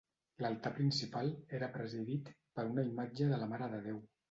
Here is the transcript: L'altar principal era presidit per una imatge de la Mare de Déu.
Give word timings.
L'altar 0.45 0.71
principal 0.77 1.29
era 1.59 1.69
presidit 1.77 2.33
per 2.59 2.67
una 2.73 2.89
imatge 2.91 3.31
de 3.35 3.41
la 3.45 3.53
Mare 3.55 3.71
de 3.79 3.87
Déu. 3.89 4.05